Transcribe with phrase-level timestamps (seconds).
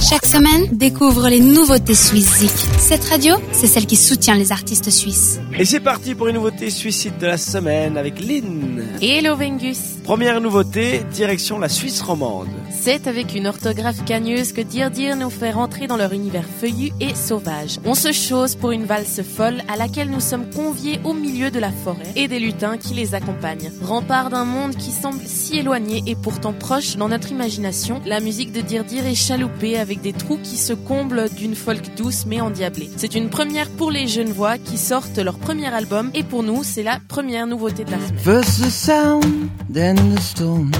[0.00, 2.52] Chaque semaine, découvre les nouveautés suisses Zik.
[2.78, 5.40] Cette radio, c'est celle qui soutient les artistes suisses.
[5.58, 8.84] Et c'est parti pour une nouveauté suicide de la semaine avec Lynn.
[9.02, 9.96] Hello Vengus.
[10.04, 12.46] Première nouveauté, direction la Suisse romande.
[12.80, 16.92] C'est avec une orthographe cagneuse que Dire Dire nous fait rentrer dans leur univers feuillu
[17.00, 17.80] et sauvage.
[17.84, 21.58] On se chose pour une valse folle à laquelle nous sommes conviés au milieu de
[21.58, 23.72] la forêt et des lutins qui les accompagnent.
[23.82, 28.52] Rempart d'un monde qui semble si éloigné et pourtant proche dans notre imagination, la musique
[28.52, 32.40] de Dire Dire est chaloupée avec des trous qui se comblent d'une folk douce mais
[32.40, 32.90] endiablée.
[32.96, 36.62] C'est une première pour les jeunes voix qui sortent leur premier album et pour nous,
[36.62, 38.18] c'est la première nouveauté de la semaine.
[38.18, 40.70] First the sound, then the storm.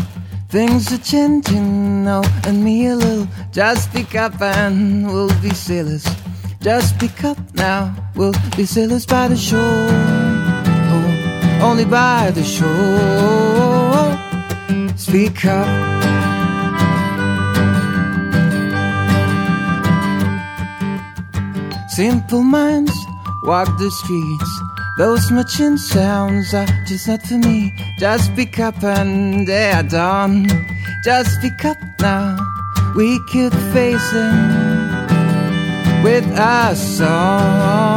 [0.50, 3.26] Things are changing now, and me a little.
[3.52, 6.04] Just pick up and we'll be sailors.
[6.62, 10.18] Just pick up now, we'll be sailors by the shore.
[11.60, 12.68] Only by the shore.
[14.96, 16.17] Speak up.
[21.98, 22.94] Simple minds
[23.42, 24.60] walk the streets.
[24.96, 27.74] Those machine sounds are just not for me.
[27.98, 30.46] Just pick up and they are done.
[31.02, 32.38] Just pick up now.
[32.94, 33.18] We
[33.72, 35.02] face it
[36.04, 37.90] with a song.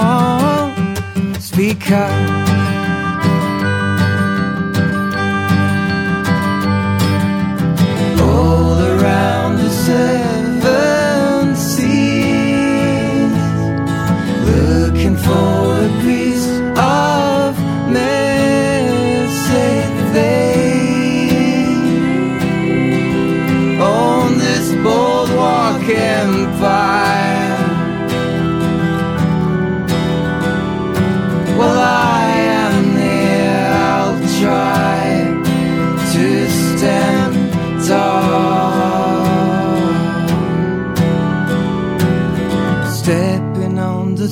[1.40, 2.61] Speak up.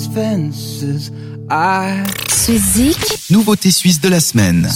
[0.08, 1.11] Fences,
[1.50, 2.28] I.
[3.30, 4.67] Nouveauté suisse de la semaine.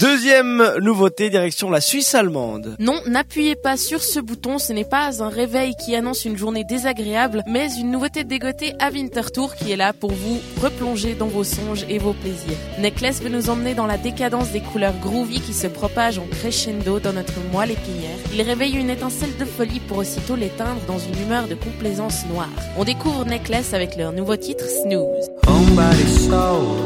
[0.00, 2.74] Deuxième nouveauté, direction la Suisse allemande.
[2.78, 6.64] Non, n'appuyez pas sur ce bouton, ce n'est pas un réveil qui annonce une journée
[6.64, 11.44] désagréable, mais une nouveauté dégotée à Winterthur qui est là pour vous replonger dans vos
[11.44, 12.56] songes et vos plaisirs.
[12.78, 16.98] Necklace veut nous emmener dans la décadence des couleurs groovy qui se propagent en crescendo
[16.98, 18.16] dans notre moelle épinière.
[18.32, 22.48] Il réveille une étincelle de folie pour aussitôt l'éteindre dans une humeur de complaisance noire.
[22.78, 25.31] On découvre Necklace avec leur nouveau titre Snooze.
[25.72, 26.84] Homebody soul.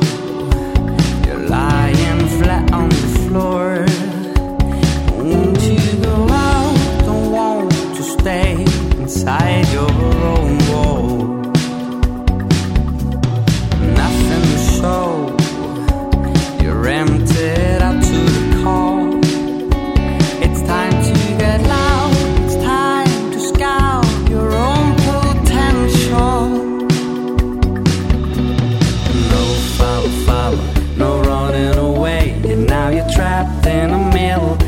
[1.26, 3.84] You're lying flat on the floor.
[5.19, 7.04] Won't you go out?
[7.04, 8.62] Don't want to stay
[9.00, 10.66] inside your own
[31.46, 32.30] running away.
[32.44, 34.66] And now you're trapped in the middle.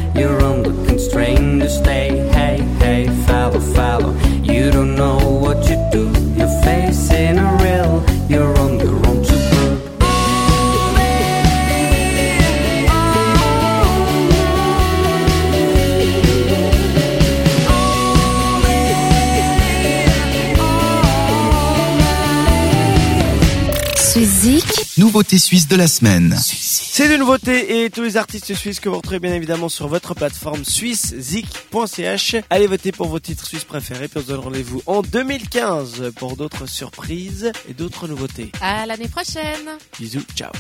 [24.96, 26.36] Nouveauté suisse de la semaine.
[26.40, 30.12] C'est de nouveautés et tous les artistes suisses que vous retrouvez bien évidemment sur votre
[30.14, 32.36] plateforme suissezik.ch.
[32.50, 36.36] Allez voter pour vos titres suisses préférés puis on se donne rendez-vous en 2015 pour
[36.36, 38.50] d'autres surprises et d'autres nouveautés.
[38.60, 39.78] À l'année prochaine!
[40.00, 40.50] Bisous, ciao.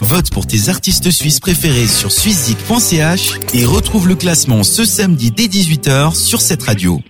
[0.00, 5.46] Vote pour tes artistes suisses préférés sur suissezik.ch et retrouve le classement ce samedi dès
[5.46, 7.02] 18h sur cette radio.